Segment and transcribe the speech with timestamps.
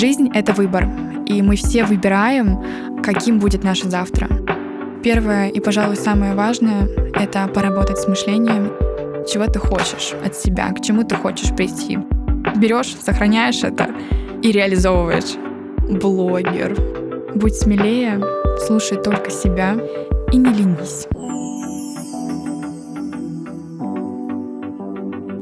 [0.00, 0.88] Жизнь— это выбор,
[1.26, 4.28] и мы все выбираем, каким будет наше завтра.
[5.04, 8.72] Первое и, пожалуй, самое важное— это поработать с мышлением,
[9.30, 11.98] чего ты хочешь от себя, к чему ты хочешь прийти.
[12.56, 13.90] Берешь, сохраняешь это
[14.42, 15.36] и реализовываешь.
[16.00, 16.74] Блогер.
[17.34, 18.24] Будь смелее,
[18.66, 19.76] слушай только себя
[20.32, 21.08] и не ленись.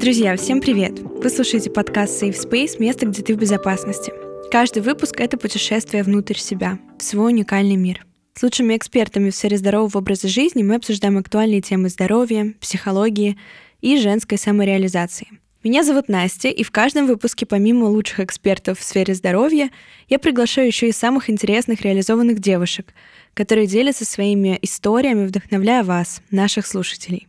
[0.01, 0.99] Друзья, всем привет!
[0.99, 4.11] Вы слушаете подкаст Safe Space «Место, где ты в безопасности».
[4.51, 8.03] Каждый выпуск— это путешествие внутрь себя, в свой уникальный мир.
[8.33, 13.37] С лучшими экспертами в сфере здорового образа жизни мы обсуждаем актуальные темы здоровья, психологии
[13.81, 15.27] и женской самореализации.
[15.63, 19.69] Меня зовут Настя, и в каждом выпуске помимо лучших экспертов в сфере здоровья
[20.07, 22.95] я приглашаю еще и самых интересных реализованных девушек,
[23.35, 27.28] которые делятся своими историями, вдохновляя вас, наших слушателей.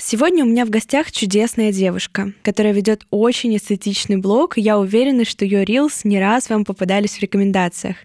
[0.00, 5.24] Сегодня у меня в гостях чудесная девушка, которая ведет очень эстетичный блог, и я уверена,
[5.24, 7.96] что ее рилс не раз вам попадались в рекомендациях.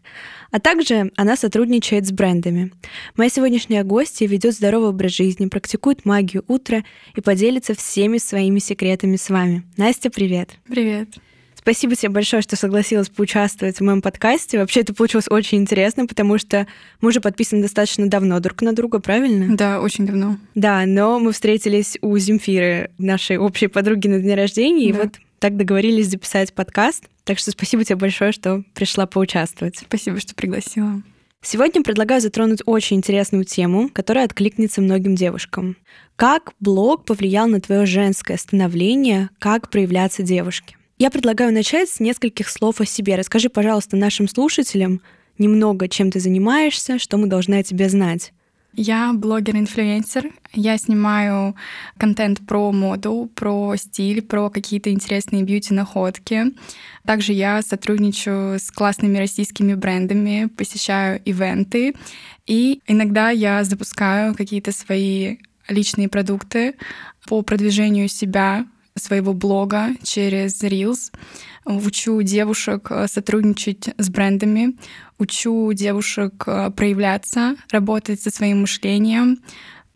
[0.49, 2.71] А также она сотрудничает с брендами.
[3.15, 6.83] Моя сегодняшняя гостья ведет здоровый образ жизни, практикует магию утра
[7.15, 9.63] и поделится всеми своими секретами с вами.
[9.77, 10.49] Настя, привет!
[10.67, 11.09] Привет!
[11.63, 14.59] Спасибо тебе большое, что согласилась поучаствовать в моем подкасте.
[14.59, 16.67] Вообще это получилось очень интересно, потому что
[16.99, 19.55] мы уже подписаны достаточно давно друг на друга, правильно?
[19.55, 20.37] Да, очень давно.
[20.55, 24.99] Да, но мы встретились у Земфиры, нашей общей подруги на день рождения, да.
[24.99, 27.05] и вот так договорились записать подкаст.
[27.23, 29.77] Так что спасибо тебе большое, что пришла поучаствовать.
[29.77, 31.01] Спасибо, что пригласила.
[31.41, 35.77] Сегодня предлагаю затронуть очень интересную тему, которая откликнется многим девушкам.
[36.17, 40.75] Как блог повлиял на твое женское становление, как проявляться девушке?
[41.03, 43.17] Я предлагаю начать с нескольких слов о себе.
[43.17, 45.01] Расскажи, пожалуйста, нашим слушателям
[45.37, 48.31] немного, чем ты занимаешься, что мы должны о тебе знать.
[48.71, 50.31] Я блогер-инфлюенсер.
[50.53, 51.55] Я снимаю
[51.97, 56.53] контент про моду, про стиль, про какие-то интересные бьюти-находки.
[57.05, 61.95] Также я сотрудничаю с классными российскими брендами, посещаю ивенты.
[62.47, 66.75] И иногда я запускаю какие-то свои личные продукты
[67.27, 68.65] по продвижению себя
[68.95, 71.11] своего блога через Reels.
[71.65, 74.75] Учу девушек э, сотрудничать с брендами,
[75.17, 79.39] учу девушек э, проявляться, работать со своим мышлением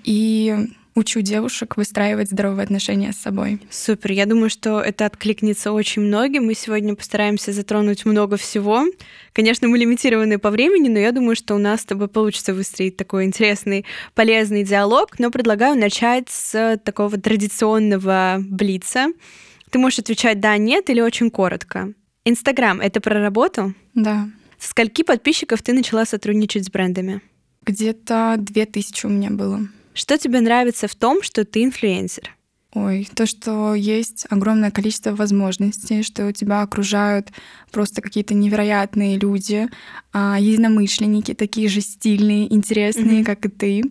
[0.04, 3.62] и учу девушек выстраивать здоровые отношения с собой.
[3.70, 4.12] Супер.
[4.12, 6.46] Я думаю, что это откликнется очень многим.
[6.46, 8.84] Мы сегодня постараемся затронуть много всего.
[9.32, 12.98] Конечно, мы лимитированы по времени, но я думаю, что у нас с тобой получится выстроить
[12.98, 15.20] такой интересный, полезный диалог.
[15.20, 19.08] Но предлагаю начать с такого традиционного блица.
[19.70, 21.94] Ты можешь отвечать «да», «нет» или очень коротко.
[22.26, 23.76] Инстаграм— это про работу?
[23.94, 24.28] Да.
[24.58, 27.22] Со скольки подписчиков ты начала сотрудничать с брендами?
[27.64, 29.68] Где-то две тысячи у меня было.
[29.98, 32.36] Что тебе нравится в том, что ты инфлюенсер?
[32.74, 37.30] Ой, то, что есть огромное количество возможностей, что тебя окружают
[37.72, 39.68] просто какие-то невероятные люди,
[40.14, 43.26] а, единомышленники, такие же стильные, интересные, mm-hmm.
[43.26, 43.84] как и ты.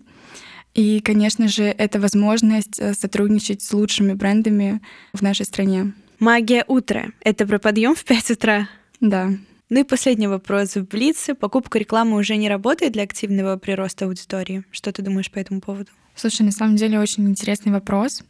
[0.74, 4.80] И, конечно же, это возможность э, сотрудничать с лучшими брендами
[5.12, 5.92] в нашей стране.
[6.20, 8.68] Магия утра— это про подъем в 5 утра?
[9.00, 9.32] Да.
[9.68, 10.76] Ну и последний вопрос.
[10.76, 14.62] В Блице покупка рекламы уже не работает для активного прироста аудитории.
[14.70, 15.90] Что ты думаешь по этому поводу?
[16.14, 18.22] Слушай, на самом деле очень интересный вопрос.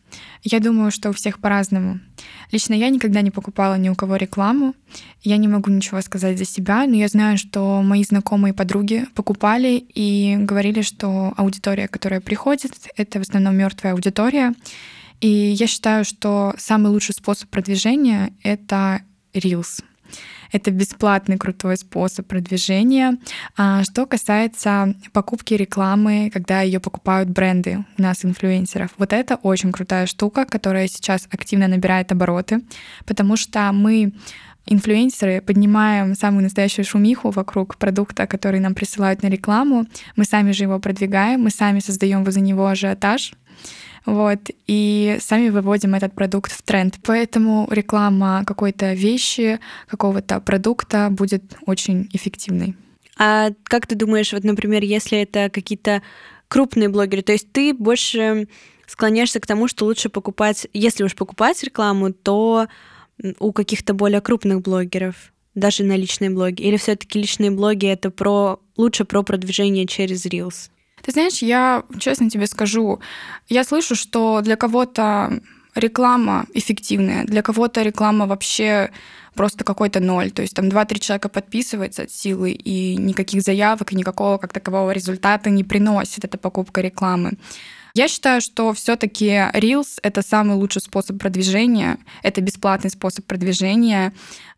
[0.42, 2.00] Я думаю, что у всех по-разному.
[2.52, 4.74] Лично я никогда не покупала ни у кого рекламу.
[5.22, 9.86] Я не могу ничего сказать за себя, но я знаю, что мои знакомые подруги покупали
[9.94, 14.54] и говорили, что аудитория, которая приходит, это в основном мертвая аудитория.
[15.20, 19.02] И я считаю, что самый лучший способ продвижения— это
[19.34, 19.82] Reels.
[20.52, 23.18] Это бесплатный крутой способ продвижения.
[23.56, 29.72] А что касается покупки рекламы, когда ее покупают бренды у нас, инфлюенсеров, вот это очень
[29.72, 32.62] крутая штука, которая сейчас активно набирает обороты,
[33.04, 34.12] потому что мы
[34.66, 39.86] инфлюенсеры поднимаем самую настоящую шумиху вокруг продукта, который нам присылают на рекламу.
[40.16, 43.34] Мы сами же его продвигаем, мы сами создаем возле него ажиотаж,
[44.06, 46.96] вот, и сами выводим этот продукт в тренд.
[47.04, 49.58] Поэтому реклама какой-то вещи,
[49.88, 52.76] какого-то продукта будет очень эффективной.
[53.18, 56.02] А как ты думаешь, вот, например, если это какие-то
[56.48, 58.48] крупные блогеры, то есть ты больше
[58.86, 62.68] склоняешься к тому, что лучше покупать, если уж покупать рекламу, то
[63.40, 68.60] у каких-то более крупных блогеров, даже на личные блоги, или все-таки личные блоги это про
[68.76, 70.70] лучше про продвижение через Reels?
[71.02, 73.00] Ты знаешь, я честно тебе скажу,
[73.48, 75.40] я слышу, что для кого-то
[75.74, 78.90] реклама эффективная, для кого-то реклама вообще
[79.34, 80.30] просто какой-то ноль.
[80.30, 84.90] То есть там 2-3 человека подписывается от силы, и никаких заявок, и никакого как такового
[84.90, 87.32] результата не приносит эта покупка рекламы.
[87.94, 94.12] Я считаю, что все-таки Reels— это самый лучший способ продвижения, это бесплатный способ продвижения.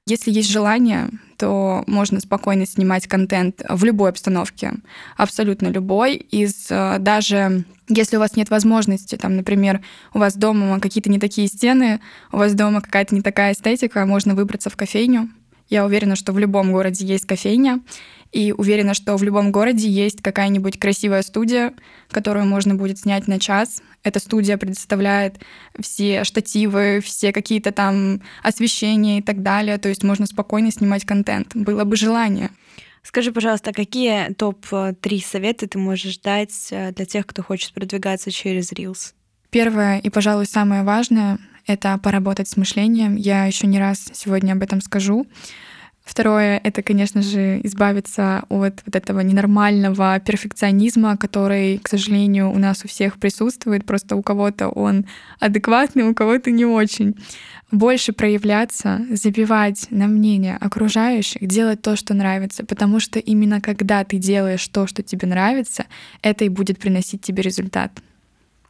[0.09, 4.73] Если есть желание, то можно спокойно снимать контент в любой обстановке,
[5.19, 6.15] абсолютно любой.
[6.15, 9.83] Из э, даже если у вас нет возможности, там, например,
[10.15, 12.01] у вас дома какие-то не такие стены,
[12.33, 15.29] у вас дома какая-то не такая эстетика, можно выбраться в кофейню.
[15.69, 17.81] Я уверена, что в любом городе есть кофейня,
[18.33, 21.75] и уверена, что в любом городе есть какая-нибудь красивая студия,
[22.11, 23.83] которую можно будет снять на час.
[24.03, 25.41] Эта студия предоставляет
[25.81, 29.79] все штативы, все какие-то там освещения и так далее.
[29.79, 31.55] То есть можно спокойно снимать контент.
[31.55, 32.51] Было бы желание.
[33.03, 38.71] Скажи, пожалуйста, какие топ-3 совета ты можешь дать э, для тех, кто хочет продвигаться через
[38.73, 39.15] Reels?
[39.51, 43.17] Первое и, пожалуй, самое важное— это поработать с мышлением.
[43.17, 45.27] Я еще не раз сегодня об этом скажу.
[46.09, 52.83] Второе— это, конечно же, избавиться от вот этого ненормального перфекционизма, который, к сожалению, у нас
[52.83, 53.85] у всех присутствует.
[53.85, 55.05] Просто у кого-то он
[55.39, 57.15] адекватный, у кого-то не очень.
[57.71, 64.17] Больше проявляться, забивать на мнение окружающих, делать то, что нравится, потому что именно когда ты
[64.17, 65.85] делаешь то, что тебе нравится,
[66.23, 67.93] это и будет приносить тебе результат.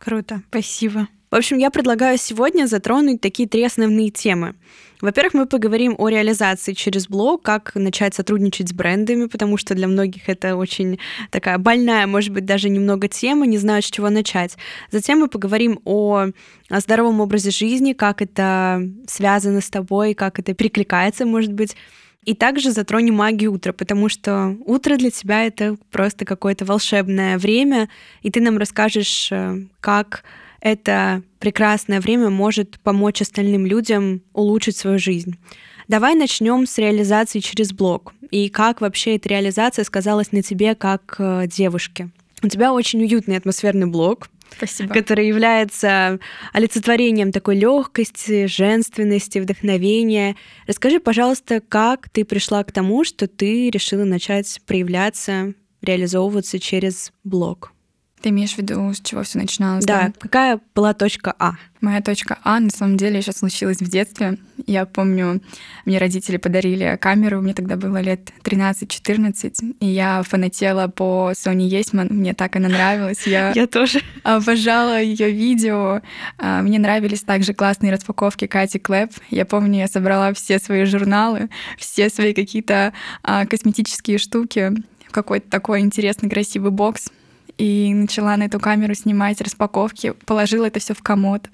[0.08, 1.06] Круто, спасибо.
[1.30, 4.54] В общем, я предлагаю сегодня затронуть такие три основные темы.
[5.02, 9.86] Во-первых, мы поговорим о реализации через блог, как начать сотрудничать с брендами, потому что для
[9.86, 10.98] многих это очень
[11.30, 14.56] такая больная, может быть, даже немного тема, не знаю, с чего начать.
[14.90, 16.28] Затем мы поговорим о,
[16.70, 21.76] о здоровом образе жизни, как это связано с тобой, как это перекликается, может быть,
[22.24, 27.88] и также затронем магию утра, потому что утро для тебя это просто какое-то волшебное время,
[28.22, 30.24] и ты нам расскажешь, э, как
[30.60, 35.38] это прекрасное время может помочь остальным людям улучшить свою жизнь.
[35.86, 38.12] Давай начнем с реализации через блог.
[38.30, 42.10] И как вообще эта реализация сказалась на тебе как э, девушке?
[42.42, 44.92] У тебя очень уютный атмосферный блог, Спасибо.
[44.92, 46.18] который является
[46.52, 50.36] олицетворением такой легкости, женственности, вдохновения.
[50.66, 57.72] Расскажи, пожалуйста, как ты пришла к тому, что ты решила начать проявляться, реализовываться через блог?
[58.20, 59.84] Ты имеешь в виду, с чего все начиналось?
[59.84, 60.08] Да.
[60.08, 61.52] да, какая была точка А?
[61.80, 64.38] Моя точка А на самом деле еще случилась в детстве.
[64.66, 65.40] Я помню,
[65.84, 72.08] мне родители подарили камеру, мне тогда было лет 13-14, и я фанатела по Sony Есман,
[72.10, 73.26] мне так она нравилась.
[73.26, 74.00] Я, я тоже.
[74.24, 76.00] Обожала ее видео.
[76.38, 79.12] А, мне нравились также классные распаковки Кати Клэп.
[79.30, 82.92] Я помню, я собрала все свои журналы, все свои какие-то
[83.22, 84.72] а, косметические штуки
[85.10, 87.10] какой-то такой интересный, красивый бокс
[87.58, 91.50] и начала на эту камеру снимать распаковки, положила это все в комод.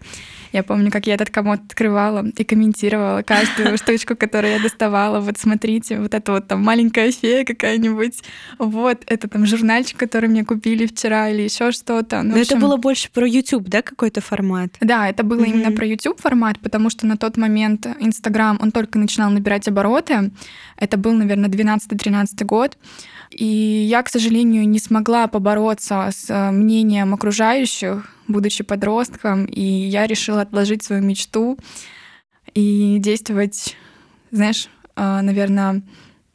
[0.53, 5.19] Я помню, как я этот комод открывала и комментировала каждую штучку, которую я доставала.
[5.19, 8.23] Вот смотрите, вот это вот там маленькая фея какая-нибудь,
[8.59, 12.23] вот это там журнальчик, который мне купили вчера или еще что-то.
[12.23, 12.59] Ну, Но общем...
[12.59, 14.77] это было больше про YouTube, да, какой-то формат?
[14.81, 15.49] Да, это было mm-hmm.
[15.49, 20.31] именно про YouTube формат, потому что на тот момент Инстаграм, он только начинал набирать обороты.
[20.77, 22.79] Это был, наверное, 12-13 год.
[23.31, 30.07] И я, к сожалению, не смогла побороться с э, мнением окружающих, будучи подростком, и я
[30.07, 31.59] решила отложить свою мечту
[32.55, 33.77] и действовать,
[34.31, 35.83] знаешь, э, наверное,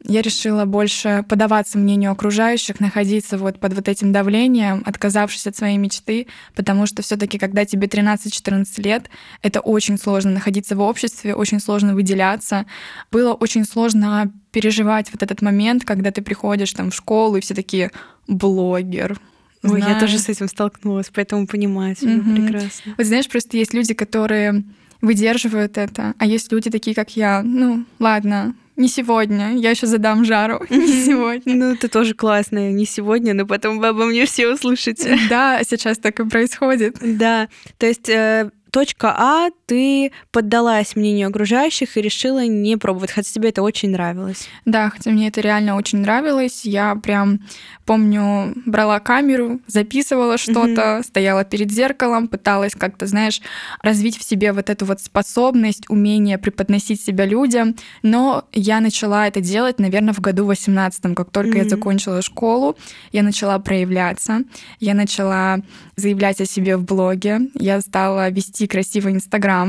[0.04, 5.76] я решила больше подаваться мнению окружающих, находиться вот под вот этим давлением, отказавшись от своей
[5.76, 9.10] мечты, потому что все таки когда тебе 13-14 лет,
[9.42, 12.66] это очень сложно находиться в обществе, очень сложно выделяться.
[13.10, 17.54] Было очень сложно переживать вот этот момент, когда ты приходишь там в школу, и все
[17.54, 17.90] такие
[18.26, 19.20] «блогер»,
[19.62, 22.34] Ой, я тоже с этим столкнулась, поэтому понимаю тебя угу.
[22.34, 22.94] прекрасно.
[22.96, 24.64] Вот знаешь, просто есть люди, которые
[25.02, 30.24] выдерживают это, а есть люди такие, как я, ну, ладно, не сегодня, я еще задам
[30.24, 30.64] жару.
[30.70, 31.54] Не сегодня.
[31.54, 32.70] Ну, это тоже классно.
[32.72, 35.18] Не сегодня, но потом вы обо мне все услышите.
[35.28, 36.96] Да, сейчас так и происходит.
[37.00, 37.48] Да.
[37.76, 43.48] То есть э, точка А, ты поддалась мнению окружающих и решила не пробовать, хотя тебе
[43.50, 44.48] это очень нравилось.
[44.64, 46.64] Да, хотя мне это реально очень нравилось.
[46.64, 47.40] Я прям
[47.86, 51.02] помню, брала камеру, записывала что-то, угу.
[51.02, 53.40] стояла перед зеркалом, пыталась как-то, знаешь,
[53.82, 57.74] развить в себе вот эту вот способность, умение преподносить себя людям.
[58.02, 61.58] Но я начала это делать, наверное, в году 18 как только угу.
[61.58, 62.76] я закончила школу,
[63.12, 64.42] я начала проявляться,
[64.78, 65.60] я начала
[65.96, 69.59] заявлять о себе в блоге, я стала вести вести красивый Инстаграм.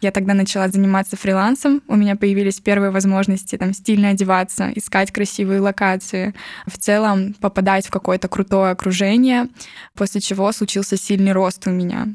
[0.00, 1.82] Я тогда начала заниматься фрилансом.
[1.88, 6.34] У меня появились первые возможности там стильно одеваться, искать красивые локации,
[6.66, 9.48] в целом попадать в какое-то крутое окружение,
[9.94, 12.08] после чего случился сильный рост у меня.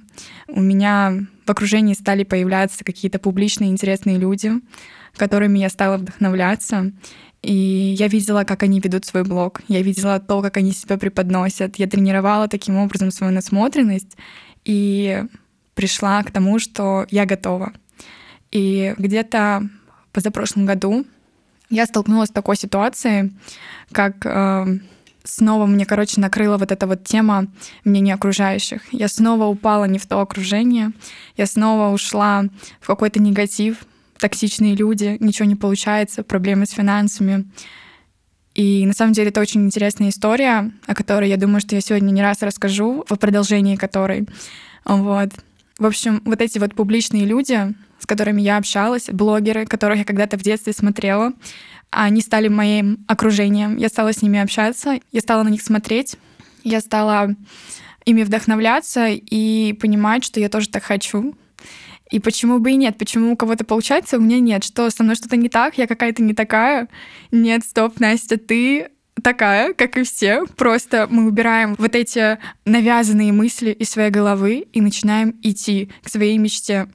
[0.47, 1.13] У меня
[1.45, 4.51] в окружении стали появляться какие-то публичные интересные люди,
[5.15, 6.91] которыми я стала вдохновляться.
[7.41, 9.61] И я видела, как они ведут свой блог.
[9.67, 11.77] Я видела то, как они себя преподносят.
[11.77, 14.17] Я тренировала таким образом свою насмотренность
[14.65, 15.23] и
[15.79, 17.71] пришла к тому, что я готова.
[18.51, 19.69] И где-то
[20.11, 21.05] позапрошлом году
[21.69, 23.31] я столкнулась с такой ситуацией,
[23.93, 24.79] как э,
[25.23, 27.47] снова мне, короче, накрыла вот эта вот тема
[27.85, 28.81] мнения окружающих.
[28.91, 30.91] Я снова упала не в то окружение,
[31.37, 32.43] я снова ушла
[32.81, 33.77] в какой-то негатив,
[34.17, 37.49] токсичные люди, ничего не получается, проблемы с финансами.
[38.53, 42.11] И на самом деле это очень интересная история, о которой я думаю, что я сегодня
[42.11, 44.27] не раз расскажу, в продолжении которой.
[44.83, 45.29] Вот.
[45.79, 50.37] В общем, вот эти вот публичные люди, с которыми я общалась, блогеры, которых я когда-то
[50.37, 51.33] в детстве смотрела,
[51.89, 53.77] они стали моим окружением.
[53.77, 56.17] Я стала с ними общаться, я стала на них смотреть,
[56.63, 57.33] я стала
[58.05, 61.33] ими вдохновляться и понимать, что я тоже так хочу,
[62.11, 62.97] и почему бы и нет?
[62.97, 64.63] Почему у кого-то получается, а у меня нет?
[64.63, 65.77] Что, со мной что-то не так?
[65.77, 66.89] Я какая-то не такая?
[67.31, 68.89] Нет, стоп, Настя, ты
[69.21, 70.45] такая, как и все.
[70.55, 76.37] Просто мы убираем вот эти навязанные мысли из своей головы и начинаем идти к своей
[76.37, 76.87] мечте.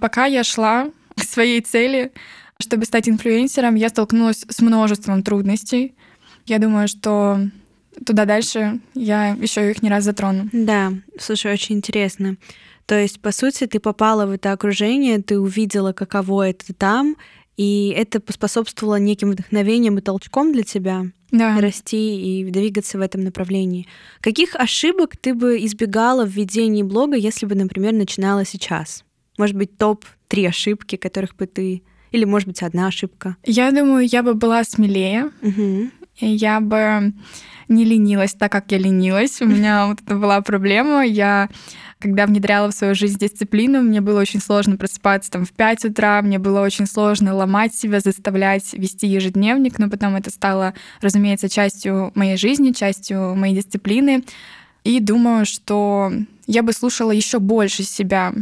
[0.00, 2.12] Пока я шла к своей цели,
[2.60, 5.94] чтобы стать инфлюенсером, я столкнулась с множеством трудностей.
[6.46, 7.40] Я думаю, что
[8.04, 10.48] туда дальше я еще их не раз затрону.
[10.52, 12.36] Да, слушай, очень интересно.
[12.86, 17.16] То есть, по сути, ты попала в это окружение, ты увидела, каково это там,
[17.56, 21.60] и это поспособствовало неким вдохновением и толчком для тебя да.
[21.60, 23.88] расти и двигаться в этом направлении.
[24.20, 29.04] Каких ошибок ты бы избегала в ведении блога, если бы, например, начинала сейчас?
[29.38, 31.82] Может быть, топ-3 ошибки, которых бы ты...
[32.12, 33.36] Или, может быть, одна ошибка?
[33.44, 35.30] Я думаю, я бы была смелее.
[35.40, 35.90] Угу.
[36.20, 37.14] Я бы
[37.68, 39.40] не ленилась так, как я ленилась.
[39.40, 41.04] У меня вот это была проблема.
[41.04, 41.48] Я
[42.02, 46.20] когда внедряла в свою жизнь дисциплину, мне было очень сложно просыпаться там в 5 утра,
[46.20, 52.10] мне было очень сложно ломать себя, заставлять вести ежедневник, но потом это стало, разумеется, частью
[52.16, 54.24] моей жизни, частью моей дисциплины.
[54.82, 56.12] И думаю, что
[56.48, 58.34] я бы слушала еще больше себя,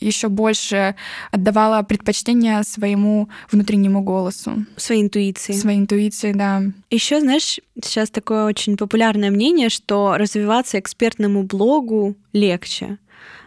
[0.00, 0.94] еще больше
[1.30, 4.66] отдавала предпочтение своему внутреннему голосу.
[4.76, 5.52] Своей интуиции.
[5.52, 6.62] Своей интуиции, да.
[6.90, 12.98] Еще, знаешь, сейчас такое очень популярное мнение, что развиваться экспертному блогу легче.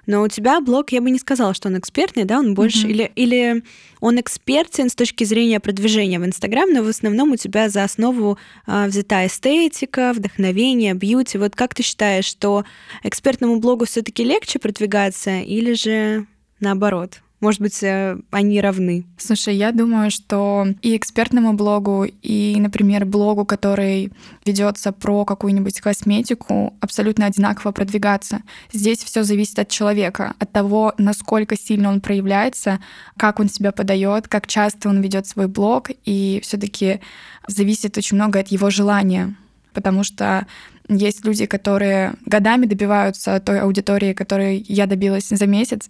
[0.07, 2.91] Но у тебя блог, я бы не сказала, что он экспертный, да, он больше, mm-hmm.
[2.91, 3.63] или, или
[3.99, 8.37] он экспертен с точки зрения продвижения в Инстаграм, но в основном у тебя за основу
[8.65, 11.37] а, взята эстетика, вдохновение, бьюти.
[11.37, 12.65] Вот как ты считаешь, что
[13.03, 16.25] экспертному блогу все-таки легче продвигаться, или же
[16.61, 17.21] наоборот?
[17.41, 19.03] Может быть, э, они равны?
[19.17, 24.11] Слушай, я думаю, что и экспертному блогу, и, например, блогу, который
[24.45, 28.43] ведется про какую-нибудь косметику, абсолютно одинаково продвигаться.
[28.71, 32.79] Здесь все зависит от человека, от того, насколько сильно он проявляется,
[33.17, 37.01] как он себя подает, как часто он ведет свой блог, и все-таки
[37.47, 39.35] зависит очень много от его желания.
[39.73, 40.45] Потому что
[40.89, 45.89] есть люди, которые годами добиваются той аудитории, которой я добилась за месяц,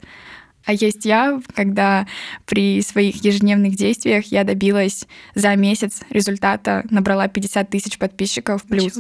[0.65, 2.07] а есть я, когда
[2.45, 8.93] при своих ежедневных действиях я добилась за месяц результата, набрала 50 тысяч подписчиков плюс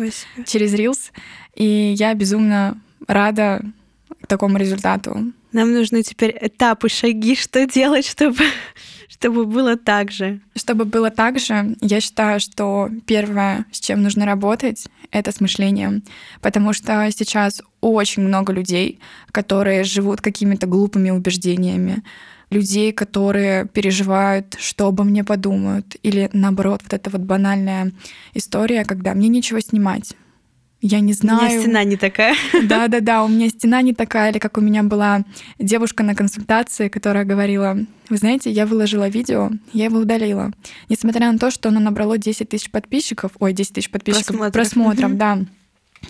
[0.45, 1.11] через Reels.
[1.55, 3.61] И я безумно рада
[4.27, 5.31] такому результату.
[5.51, 8.43] Нам нужны теперь этапы, шаги, что делать, чтобы
[9.21, 10.39] чтобы было так же?
[10.55, 16.01] Чтобы было так же, я считаю, что первое, с чем нужно работать, это с мышлением.
[16.41, 18.99] Потому что сейчас очень много людей,
[19.31, 22.01] которые живут какими-то глупыми убеждениями
[22.49, 27.91] людей, которые переживают, что обо мне подумают, или наоборот, вот эта вот банальная
[28.33, 30.15] история, когда мне нечего снимать,
[30.81, 31.39] я не знаю.
[31.39, 32.35] У меня стена не такая.
[32.63, 35.23] Да, да, да, у меня стена не такая, или как у меня была
[35.59, 37.77] девушка на консультации, которая говорила,
[38.09, 40.51] вы знаете, я выложила видео, я его удалила.
[40.89, 45.17] Несмотря на то, что оно набрало 10 тысяч подписчиков, ой, 10 тысяч подписчиков, просмотров, просмотров
[45.17, 45.39] да.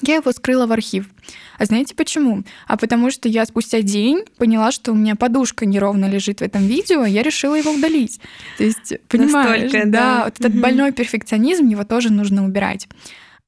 [0.01, 1.09] Я его скрыла в архив.
[1.57, 2.43] А знаете почему?
[2.65, 6.65] А потому что я спустя день поняла, что у меня подушка неровно лежит в этом
[6.65, 8.19] видео, и я решила его удалить.
[8.57, 12.87] То есть, понимаешь, Настолько, да, да, вот этот больной перфекционизм, его тоже нужно убирать.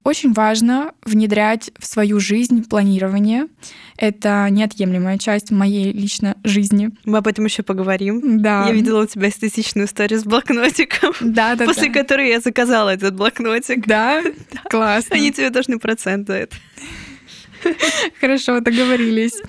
[0.04, 3.48] Очень важно внедрять в свою жизнь планирование.
[3.98, 6.90] Это неотъемлемая часть моей лично жизни.
[7.06, 8.42] Мы об этом еще поговорим.
[8.42, 8.66] Да.
[8.68, 11.14] Я видела у тебя эстетичную историю с блокнотиком.
[11.22, 11.66] Да, да.
[11.66, 12.02] После да.
[12.02, 13.88] которой я заказала этот блокнотик.
[13.88, 14.22] Да?
[14.70, 15.16] Классно.
[15.16, 16.56] Они тебе должны процент за это.
[18.20, 19.42] Хорошо, договорились.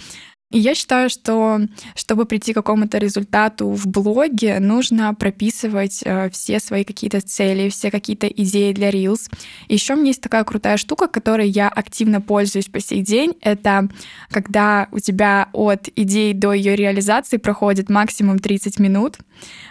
[0.51, 1.61] Я считаю, что
[1.97, 7.91] чтобы прийти к какому-то результату в блоге, нужно прописывать э, все свои какие-то цели, все
[7.91, 9.33] какие-то идеи для Reels.
[9.69, 13.35] Еще у меня есть такая крутая штука, которой я активно пользуюсь по сей день.
[13.41, 13.89] Это
[14.31, 19.19] когда у тебя от идеи до ее реализации проходит максимум 30 минут.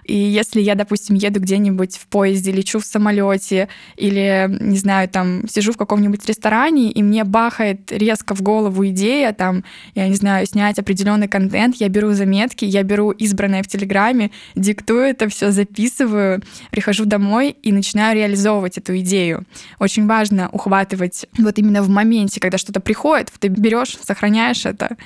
[0.04, 5.48] И если я, допустим, еду где-нибудь в поезде, лечу в самолете или, не знаю, там
[5.48, 9.64] сижу в каком-нибудь ресторане, и мне бахает резко в голову идея, там,
[9.96, 15.02] я не знаю, снять определенный контент, я беру заметки, я беру избранное в Телеграме, диктую
[15.02, 19.44] это все, записываю, прихожу домой и начинаю реализовывать эту идею.
[19.80, 24.98] Очень важно ухватывать вот именно в моменте, когда что-то приходит, ты берешь, сохраняешь это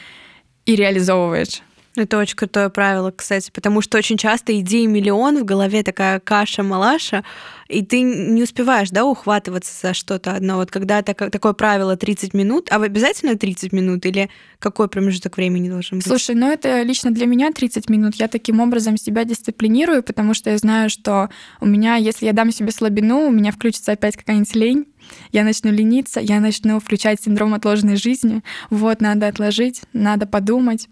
[0.65, 1.61] и реализовываешь.
[1.97, 7.23] Это очень крутое правило, кстати, потому что очень часто идеи миллион, в голове такая каша-малаша,
[7.69, 10.57] и ты не успеваешь, да, ухватываться за что-то одно.
[10.57, 15.69] Вот когда так, такое правило 30 минут, а обязательно 30 минут или какой промежуток времени
[15.69, 16.07] должен быть?
[16.07, 18.15] Слушай, ну это лично для меня 30 минут.
[18.15, 22.51] Я таким образом себя дисциплинирую, потому что я знаю, что у меня, если я дам
[22.51, 24.85] себе слабину, у меня включится опять какая-нибудь лень,
[25.31, 28.43] я начну лениться, я начну включать синдром отложенной жизни.
[28.69, 30.87] Вот, надо отложить, надо подумать.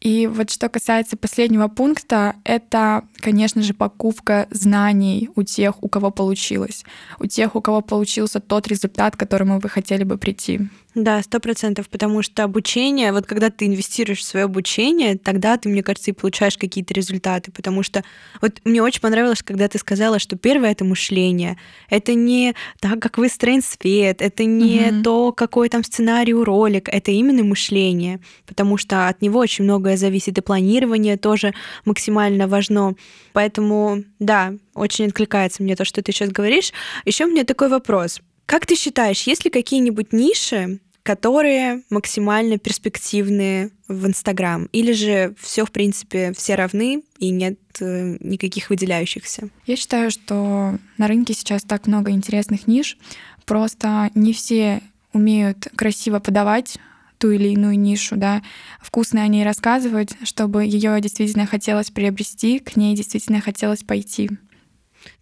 [0.00, 6.10] И вот что касается последнего пункта, это, конечно же, покупка знаний у тех, у кого
[6.10, 6.84] получилось,
[7.18, 10.68] у тех, у кого получился тот результат, к которому вы хотели бы прийти.
[10.96, 15.68] Да, сто процентов, потому что обучение, вот когда ты инвестируешь в свое обучение, тогда ты,
[15.68, 18.02] мне кажется, и получаешь какие-то результаты, потому что
[18.40, 21.58] вот мне очень понравилось, когда ты сказала, что первое это мышление,
[21.90, 25.02] это не так, как выстроен свет, это не угу.
[25.02, 29.98] то, какой там сценарий у ролик, это именно мышление, потому что от него очень многое
[29.98, 31.52] зависит, и планирование тоже
[31.84, 32.94] максимально важно.
[33.34, 36.72] Поэтому, да, очень откликается мне то, что ты сейчас говоришь.
[37.04, 38.22] Еще у меня такой вопрос.
[38.46, 44.66] Как ты считаешь, есть ли какие-нибудь ниши, которые максимально перспективные в Инстаграм?
[44.72, 49.50] Или же все, в принципе, все равны и нет э, никаких выделяющихся?
[49.66, 52.96] Я считаю, что на рынке сейчас так много интересных ниш,
[53.44, 54.80] просто не все
[55.12, 56.78] умеют красиво подавать
[57.18, 58.42] ту или иную нишу, да,
[58.80, 64.30] вкусно о ней рассказывать, чтобы ее действительно хотелось приобрести, к ней действительно хотелось пойти.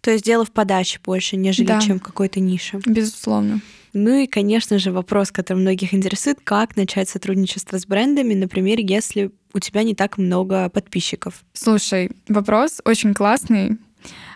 [0.05, 1.81] То есть дело в подаче больше, нежели да.
[1.81, 2.79] чем какой-то нише.
[2.85, 3.59] Безусловно.
[3.93, 9.31] Ну и, конечно же, вопрос, который многих интересует, как начать сотрудничество с брендами, например, если
[9.51, 11.43] у тебя не так много подписчиков.
[11.53, 13.79] Слушай, вопрос очень классный.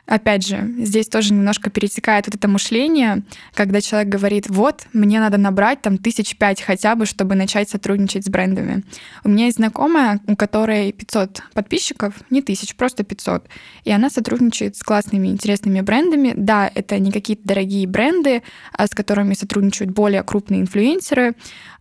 [0.10, 3.22] Опять же, здесь тоже немножко перетекает вот это мышление,
[3.54, 8.26] когда человек говорит, вот, мне надо набрать там тысяч пять хотя бы, чтобы начать сотрудничать
[8.26, 8.84] с брендами.
[9.24, 13.48] У меня есть знакомая, у которой 500 подписчиков, не тысяч, просто 500,
[13.84, 16.34] и она сотрудничает с классными, интересными брендами.
[16.36, 18.42] Да, это не какие-то дорогие бренды,
[18.74, 21.36] а с которыми сотрудничают более крупные инфлюенсеры,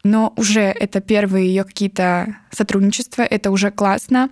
[0.05, 4.29] но уже это первые ее какие-то сотрудничества, это уже классно.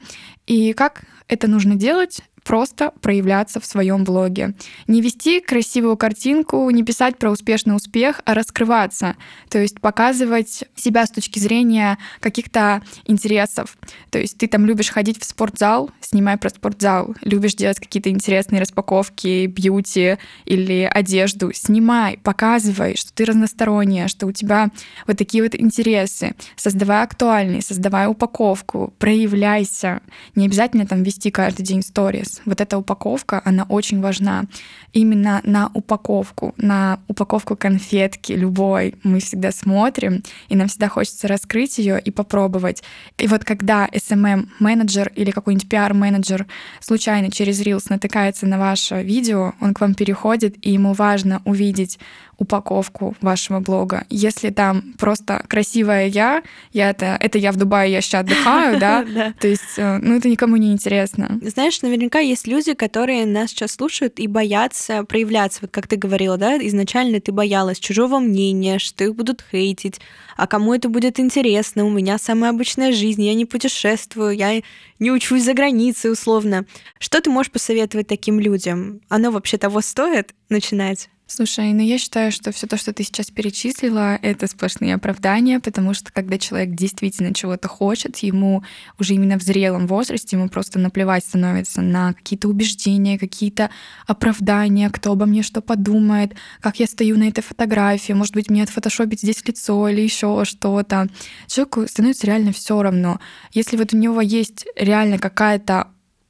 [0.47, 2.21] И как это нужно делать?
[2.47, 4.55] Просто проявляться в своем блоге.
[4.87, 9.17] Не вести красивую картинку, не писать про успешный успех, а раскрываться.
[9.51, 13.77] То есть показывать себя с точки зрения каких-то интересов.
[14.11, 17.17] То есть ты там любишь ходить в спортзал, снимай про спортзал.
[17.23, 24.33] Любишь делать какие-то интересные распаковки, бьюти или одежду, снимай, показывай, что ты разносторонняя, что у
[24.33, 24.71] тебя
[25.09, 26.37] вот такие вот интересы.
[26.55, 30.01] Создавай актуальный, создавай упаковку, проявляйся.
[30.37, 34.45] Не обязательно там вести каждый день сторис вот эта упаковка, она очень важна.
[34.93, 41.79] Именно на упаковку, на упаковку конфетки любой мы всегда смотрим, и нам всегда хочется раскрыть
[41.79, 42.83] ее и попробовать.
[43.19, 46.47] И вот когда SMM-менеджер или какой-нибудь PR-менеджер
[46.81, 51.99] случайно через Reels натыкается на ваше видео, он к вам переходит, и ему важно увидеть
[52.39, 54.05] упаковку вашего блога.
[54.11, 59.05] Если там просто красивая я, я это, это я в Дубае, я сейчас отдыхаю, да,
[59.41, 61.39] то есть, э, ну, это никому не интересно.
[61.43, 66.37] Знаешь, наверняка есть люди, которые нас сейчас слушают и боятся проявляться, вот как ты говорила,
[66.37, 70.01] да, изначально ты боялась чужого мнения, что их будут хейтить,
[70.37, 74.61] а кому это будет интересно, у меня самая обычная жизнь, я не путешествую, я
[74.99, 76.67] не учусь за границей условно.
[76.99, 79.01] Что ты можешь посоветовать таким людям?
[79.09, 81.09] Оно вообще того стоит начинать?
[81.29, 85.93] Слушай, ну я считаю, что все то, что ты сейчас перечислила, это сплошные оправдания, потому
[85.93, 88.63] что когда человек действительно чего-то хочет, ему
[89.01, 93.71] уже именно в зрелом возрасте, ему просто наплевать становится на какие-то убеждения, какие-то
[94.07, 98.63] оправдания, кто обо мне что подумает, как я стою на этой фотографии, может быть, мне
[98.63, 101.09] отфотошопить здесь лицо или еще что-то.
[101.49, 103.19] Человеку становится реально все равно.
[103.53, 105.89] Если вот у него есть реально какая-то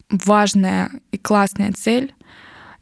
[0.08, 2.14] важная и классная цель,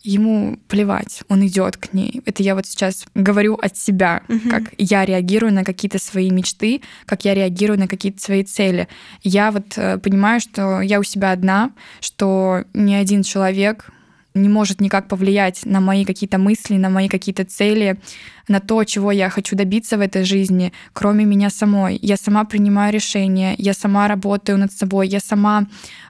[0.05, 2.23] ему плевать, он идет к ней.
[2.27, 4.49] Это я вот сейчас говорю от себя, угу.
[4.51, 8.87] как я реагирую на какие-то свои мечты, как я реагирую на какие-то свои цели.
[9.23, 13.91] Я вот э, понимаю, что я у себя одна, что ни один человек
[14.35, 18.01] не может никак повлиять на мои какие-то мысли, на мои какие-то цели,
[18.49, 21.99] на то, чего я хочу добиться в этой жизни, кроме меня самой.
[22.03, 25.69] Я сама принимаю решения, я сама работаю над собой, я сама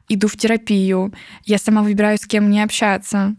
[0.08, 1.12] иду в терапию,
[1.44, 3.36] я сама выбираю, с кем мне общаться.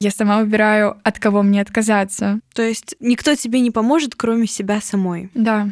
[0.00, 2.40] Я сама выбираю, от кого мне отказаться.
[2.54, 5.30] То есть никто тебе не поможет, кроме себя самой.
[5.34, 5.70] Да.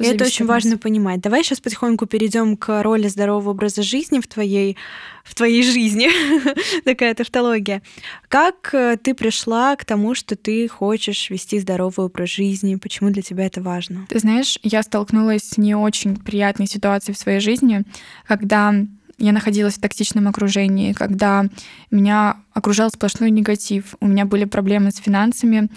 [0.00, 1.20] И это очень важно понимать.
[1.20, 4.76] Давай сейчас потихоньку перейдем к роли здорового образа жизни в твоей,
[5.24, 6.08] в твоей жизни.
[6.84, 7.82] Такая тавтология.
[8.28, 12.74] Как э, ты пришла к тому, что ты хочешь вести здоровый образ жизни?
[12.76, 14.06] Почему для тебя это важно?
[14.08, 17.84] Ты знаешь, я столкнулась с не очень приятной ситуацией в своей жизни,
[18.26, 18.74] когда
[19.18, 21.46] я находилась в токсичном окружении, когда
[21.90, 25.68] меня окружал сплошной негатив, у меня были проблемы с финансами,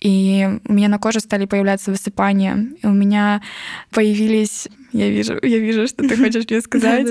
[0.00, 3.42] и у меня на коже стали появляться высыпания, и у меня
[3.90, 7.06] появились я вижу, я вижу, что ты хочешь мне сказать.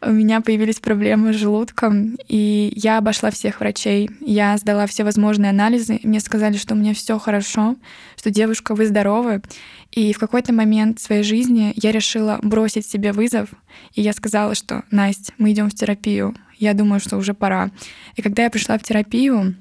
[0.00, 4.08] У меня появились проблемы с желудком, и я обошла всех врачей.
[4.20, 7.76] Я сдала все возможные анализы, мне сказали, что у меня все хорошо,
[8.16, 9.42] что девушка, вы здоровы.
[9.90, 13.48] И в какой-то момент своей жизни я решила бросить себе вызов,
[13.94, 16.34] и я сказала, что Настя, мы идем в терапию.
[16.58, 17.70] Я думаю, что уже пора.
[18.14, 19.56] И когда я пришла в терапию,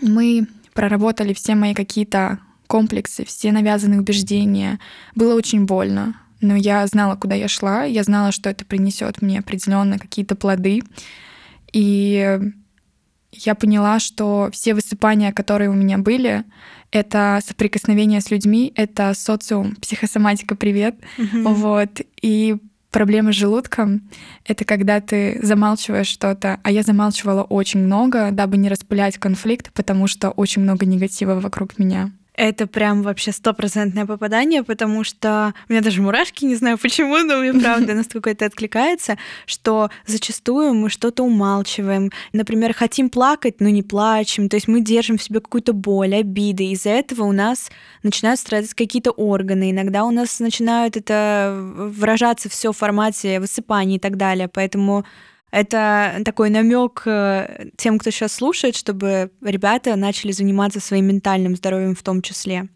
[0.00, 4.78] мы проработали все мои какие-то комплексы, все навязанные убеждения.
[5.14, 9.38] Было очень больно, но я знала, куда я шла, я знала, что это принесет мне
[9.38, 10.82] определенные какие-то плоды.
[11.72, 12.38] И
[13.32, 16.44] я поняла, что все высыпания, которые у меня были,
[16.90, 20.96] это соприкосновение с людьми, это социум, психосоматика, привет.
[21.18, 21.54] Mm-hmm.
[21.54, 22.00] Вот.
[22.22, 22.56] И
[22.94, 24.02] проблемы с желудком—
[24.46, 30.06] это когда ты замалчиваешь что-то, а я замалчивала очень много, дабы не распылять конфликт, потому
[30.06, 32.12] что очень много негатива вокруг меня.
[32.36, 37.38] Это прям вообще стопроцентное попадание, потому что у меня даже мурашки, не знаю почему, но
[37.38, 39.16] мне правда настолько это откликается,
[39.46, 42.10] что зачастую мы что-то умалчиваем.
[42.32, 44.48] Например, хотим плакать, но не плачем.
[44.48, 46.64] То есть мы держим в себе какую-то боль, обиды.
[46.72, 47.70] Из-за этого у нас
[48.02, 49.70] начинают страдать какие-то органы.
[49.70, 54.48] Иногда у нас начинают это выражаться все в формате высыпаний и так далее.
[54.48, 55.04] Поэтому
[55.54, 61.94] это такой намек э, тем, кто сейчас слушает, чтобы ребята начали заниматься своим ментальным здоровьем
[61.94, 62.68] в том числе.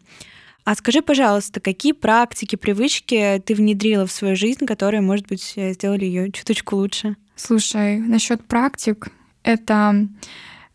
[0.63, 6.05] А скажи, пожалуйста, какие практики, привычки ты внедрила в свою жизнь, которые, может быть, сделали
[6.05, 7.17] ее чуточку лучше?
[7.35, 9.09] Слушай, насчет практик,
[9.43, 10.07] это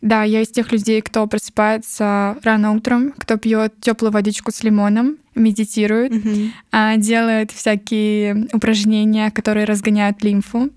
[0.01, 5.17] да, я из тех людей, кто просыпается рано утром, кто пьет теплую водичку с лимоном,
[5.33, 6.97] медитирует, mm-hmm.
[6.97, 10.69] делает всякие упражнения, которые разгоняют лимфу.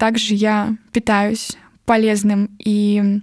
[0.00, 3.20] Также я питаюсь полезным и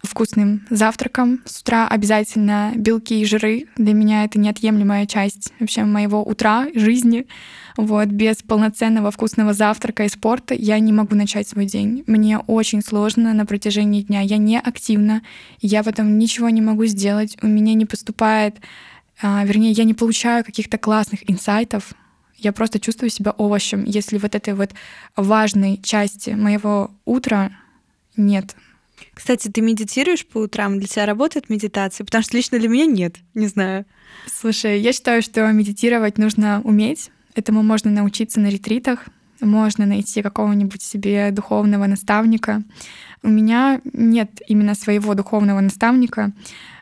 [0.00, 1.42] вкусным завтраком.
[1.44, 3.66] С утра обязательно белки и жиры.
[3.76, 7.26] Для меня это неотъемлемая часть вообще моего утра, жизни.
[7.76, 12.02] Вот, без полноценного вкусного завтрака и спорта я не могу начать свой день.
[12.06, 14.22] Мне очень сложно на протяжении дня.
[14.22, 15.20] Я не активна,
[15.60, 17.36] я в этом ничего не могу сделать.
[17.42, 18.56] У меня не поступает,
[19.20, 21.92] а, вернее, я не получаю каких-то классных инсайтов
[22.36, 24.70] я просто чувствую себя овощем, если вот этой вот
[25.16, 27.50] важной части моего утра
[28.16, 28.56] нет.
[29.14, 30.78] Кстати, ты медитируешь по утрам?
[30.78, 32.04] Для тебя работает медитация?
[32.04, 33.84] Потому что лично для меня нет, не знаю.
[34.26, 37.10] Слушай, я считаю, что медитировать нужно уметь.
[37.34, 39.08] Этому можно научиться на ретритах,
[39.40, 42.62] можно найти какого-нибудь себе духовного наставника.
[43.22, 46.32] У меня нет именно своего духовного наставника.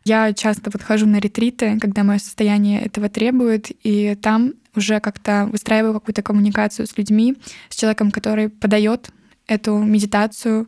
[0.04, 5.94] Я часто подхожу на ретриты, когда мое состояние этого требует, и там уже как-то выстраиваю
[5.94, 7.36] какую-то коммуникацию с людьми,
[7.68, 9.10] с человеком, который подает
[9.46, 10.66] эту медитацию,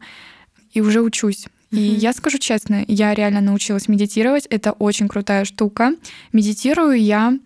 [0.73, 1.47] и уже учусь.
[1.71, 1.97] И mm-hmm.
[1.97, 4.47] я скажу честно, я реально научилась медитировать.
[4.47, 5.95] Это очень крутая штука.
[6.33, 7.39] Медитирую я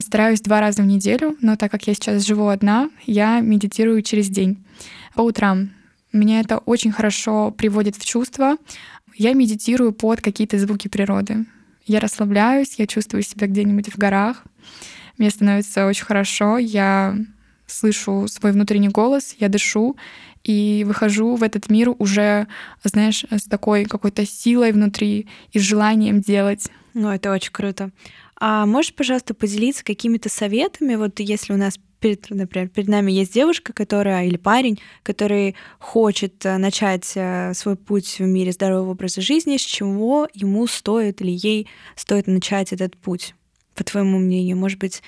[0.00, 4.28] стараюсь два раза в неделю, но так как я сейчас живу одна, я медитирую через
[4.28, 4.64] день
[5.14, 5.70] по утрам.
[6.12, 8.56] Меня это очень хорошо приводит в чувство.
[9.14, 11.44] Я медитирую под какие-то звуки природы.
[11.86, 14.44] Я расслабляюсь, я чувствую себя где-нибудь в горах.
[15.18, 17.16] Мне становится очень хорошо, я
[17.66, 19.96] слышу свой внутренний голос, я дышу
[20.44, 22.46] и выхожу в этот мир уже,
[22.84, 26.68] знаешь, с такой какой-то силой внутри и желанием делать.
[26.94, 27.90] Ну, это очень круто.
[28.40, 33.34] А можешь, пожалуйста, поделиться какими-то советами, вот если у нас перед, например, перед нами есть
[33.34, 39.20] девушка, которая или парень, который хочет э, начать э, свой путь в мире здорового образа
[39.20, 43.34] жизни, с чего ему стоит или ей стоит начать этот путь?
[43.78, 44.56] По твоему мнению?
[44.56, 45.02] Может быть,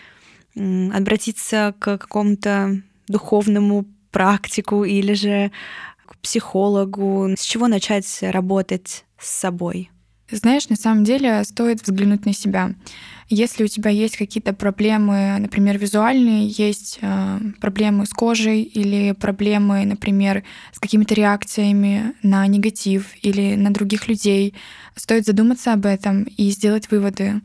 [0.55, 5.51] обратиться к какому-то духовному практику или же
[6.07, 7.31] к психологу?
[7.37, 9.91] С чего начать работать с собой?
[10.31, 12.75] Знаешь, на самом деле стоит взглянуть на себя.
[13.29, 19.85] Если у тебя есть какие-то проблемы, например, визуальные, есть э, проблемы с кожей или проблемы,
[19.85, 24.55] например, с какими-то реакциями на негатив или на других людей,
[24.97, 27.41] стоит задуматься об этом и сделать выводы,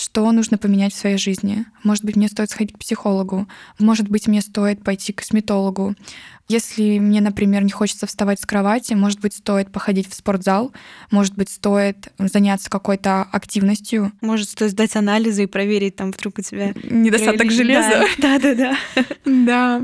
[0.00, 1.66] что нужно поменять в своей жизни.
[1.84, 3.46] Может быть, мне стоит сходить к психологу,
[3.78, 5.94] может быть, мне стоит пойти к косметологу,
[6.50, 10.72] если мне, например, не хочется вставать с кровати, может быть, стоит походить в спортзал,
[11.12, 14.10] может быть, стоит заняться какой-то активностью.
[14.20, 16.74] Может, стоит сдать анализы и проверить, там вдруг у тебя...
[16.82, 18.04] Недостаток железа.
[18.18, 18.76] Да, да, да.
[19.24, 19.82] Да.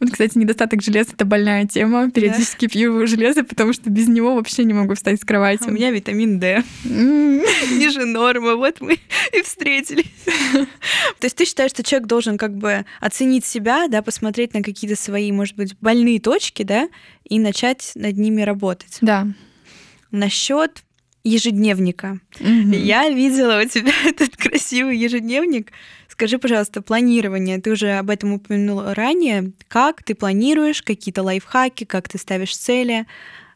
[0.00, 2.10] Вот, кстати, недостаток железа— это больная тема.
[2.10, 5.68] Периодически пью железо, потому что без него вообще не могу встать с кровати.
[5.68, 6.64] У меня витамин D.
[6.84, 8.56] Ниже нормы.
[8.56, 8.98] Вот мы
[9.32, 10.10] и встретились.
[11.20, 15.00] То есть ты считаешь, что человек должен как бы оценить себя, да, посмотреть на какие-то
[15.00, 16.88] свои, может быть, больные больные точки, да,
[17.24, 18.98] и начать над ними работать.
[19.00, 19.26] Да.
[20.12, 20.84] Насчет
[21.24, 22.20] ежедневника.
[22.38, 22.76] Угу.
[22.76, 25.72] Я видела у тебя этот красивый ежедневник.
[26.08, 27.60] Скажи, пожалуйста, планирование.
[27.60, 29.52] Ты уже об этом упомянула ранее.
[29.68, 33.06] Как ты планируешь, какие-то лайфхаки, как ты ставишь цели?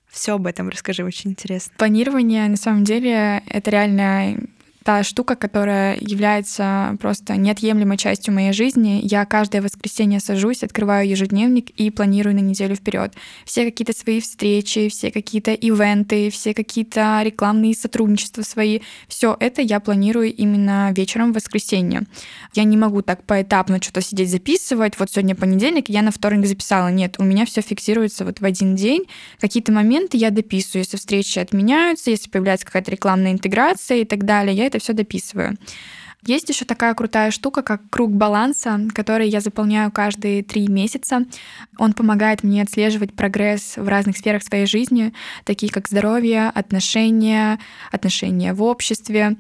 [0.08, 1.72] Все об этом расскажи, очень интересно.
[1.78, 4.40] Планирование, на самом деле, это реально
[4.85, 9.01] та штука, которая является просто неотъемлемой частью моей жизни.
[9.03, 13.14] Я каждое воскресенье сажусь, открываю ежедневник и планирую на неделю вперед.
[13.45, 18.81] Все какие-то свои встречи, все какие-то ивенты, все какие-то рекламные сотрудничества свои.
[19.09, 22.03] Все это я планирую именно вечером в воскресенье.
[22.55, 24.99] Я не могу так поэтапно что-то сидеть записывать.
[24.99, 26.88] Вот сегодня понедельник, я на вторник записала.
[26.88, 29.05] Нет, у меня все фиксируется вот в один день.
[29.40, 30.85] Какие-то моменты я дописываю.
[30.85, 35.56] Если встречи отменяются, если появляется какая-то рекламная интеграция и так далее, я это все дописываю.
[36.26, 41.24] Есть еще такая крутая штука, как круг баланса, который я заполняю каждые три месяца.
[41.78, 47.59] Он помогает мне отслеживать прогресс в разных сферах своей жизни, такие как здоровье, отношения,
[47.90, 49.37] отношения в обществе,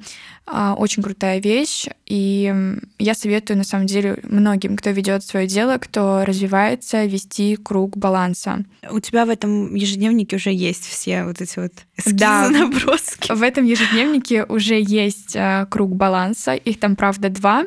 [0.76, 2.52] очень крутая вещь, и
[2.98, 8.64] я советую, на самом деле, многим, кто ведет свое дело, кто развивается, вести круг баланса.
[8.90, 13.32] У тебя в этом ежедневнике уже есть все вот эти вот эскизы, да, наброски.
[13.32, 17.64] В этом ежедневнике уже есть а, круг баланса, их там, правда, два.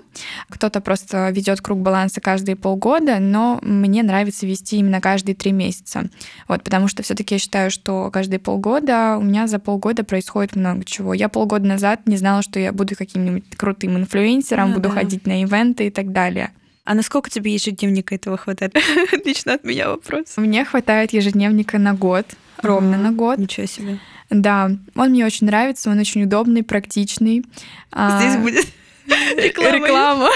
[0.50, 6.10] Кто-то просто ведет круг баланса каждые полгода, но мне нравится вести именно каждые три месяца.
[6.50, 10.84] Вот, потому что все-таки я считаю, что каждые полгода у меня за полгода происходит много
[10.84, 11.14] чего.
[11.14, 14.96] Я полгода назад не знала, что я буду каким-нибудь крутым инфлюенсером, ну, буду да.
[14.96, 16.52] ходить на ивенты и так далее.
[16.86, 18.76] А насколько тебе ежедневника этого хватает?
[19.26, 20.36] Лично от меня вопрос.
[20.36, 22.26] Мне хватает ежедневника на год,
[22.62, 23.38] ровно на год.
[23.38, 24.00] Ничего себе.
[24.30, 27.46] Да, он мне очень нравится, он очень удобный, практичный.
[27.92, 28.68] А, Здесь будет
[29.38, 29.78] реклама.
[29.78, 30.30] Реклама.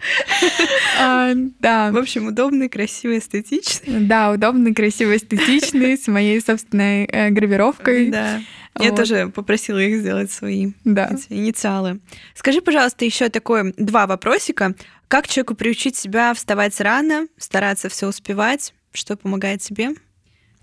[0.98, 1.90] а, да.
[1.92, 4.00] В общем, удобный, красивый, эстетичный.
[4.06, 8.10] Да, удобный, красивый, эстетичный, с моей собственной э, гравировкой.
[8.10, 8.40] Да.
[8.78, 8.96] Я вот.
[8.96, 11.10] тоже попросила их сделать свои да.
[11.12, 12.00] эти инициалы.
[12.34, 14.74] Скажи, пожалуйста, еще такое два вопросика.
[15.08, 18.74] Как человеку приучить себя вставать рано, стараться все успевать?
[18.92, 19.90] Что помогает тебе?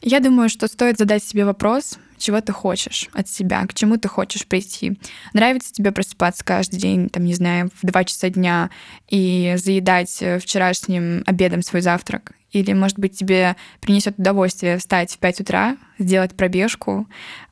[0.01, 4.07] Я думаю, что стоит задать себе вопрос, чего ты хочешь от себя, к чему ты
[4.07, 4.99] хочешь прийти.
[5.33, 8.69] Нравится тебе просыпаться каждый день, там, не знаю, в 2 часа дня
[9.09, 12.31] и заедать э, вчерашним обедом свой завтрак?
[12.51, 17.07] Или, может быть, тебе принесет удовольствие встать в 5 утра, сделать пробежку,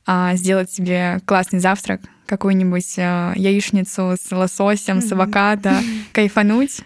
[0.06, 5.74] а, сделать себе классный завтрак, какую-нибудь э, яичницу с лососем, с авокадо,
[6.12, 6.80] кайфануть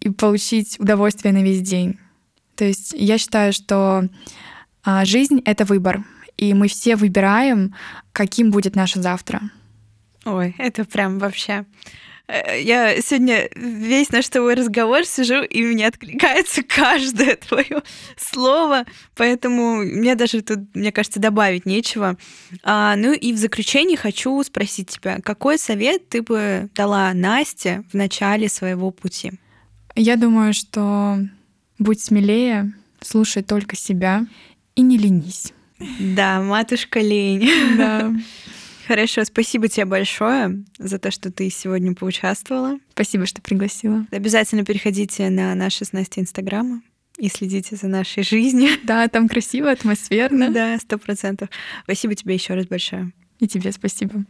[0.00, 1.98] и получить удовольствие на весь день.
[2.56, 4.08] То есть я считаю, что
[4.82, 6.04] а, жизнь— это выбор,
[6.36, 7.74] и мы все выбираем,
[8.12, 9.40] каким будет наше завтра.
[10.24, 11.64] Ой, это прям вообще...
[12.28, 17.82] Э, я сегодня весь наш твой разговор сижу, и мне откликается каждое твое
[18.16, 22.16] слово, поэтому мне даже тут, мне кажется, добавить нечего.
[22.62, 27.94] А, ну и в заключение хочу спросить тебя, какой совет ты бы дала Насте в
[27.94, 29.32] начале своего пути?
[29.94, 31.18] Я думаю, что
[31.78, 34.26] будь смелее, слушай только себя
[34.74, 35.52] и не ленись.
[35.98, 37.48] Да, матушка лень.
[37.76, 38.12] Да.
[38.86, 42.78] Хорошо, спасибо тебе большое за то, что ты сегодня поучаствовала.
[42.92, 44.06] Спасибо, что пригласила.
[44.10, 46.82] Обязательно переходите на наши с Настей инстаграмы
[47.16, 48.70] и следите за нашей жизнью.
[48.84, 50.50] Да, там красиво, атмосферно.
[50.50, 51.48] Да, сто процентов.
[51.84, 53.12] Спасибо тебе еще раз большое.
[53.38, 54.24] И тебе спасибо.